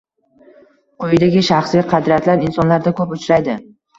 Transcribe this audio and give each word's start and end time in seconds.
Quyidagi 1.03 1.43
shaxsiy 1.49 1.83
qadriyatlar 1.93 2.45
insonlarda 2.47 2.97
ko’p 3.01 3.15
uchraydi 3.19 3.59